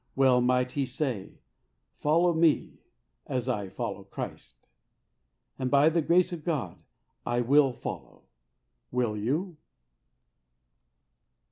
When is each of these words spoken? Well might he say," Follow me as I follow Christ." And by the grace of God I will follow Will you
Well 0.15 0.41
might 0.41 0.71
he 0.71 0.87
say," 0.87 1.33
Follow 2.01 2.33
me 2.33 2.79
as 3.27 3.47
I 3.47 3.69
follow 3.69 4.03
Christ." 4.03 4.67
And 5.59 5.69
by 5.69 5.89
the 5.89 6.01
grace 6.01 6.33
of 6.33 6.43
God 6.43 6.79
I 7.23 7.41
will 7.41 7.71
follow 7.71 8.23
Will 8.91 9.15
you 9.15 9.57